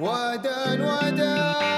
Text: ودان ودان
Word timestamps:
ودان 0.00 0.80
ودان 0.80 1.71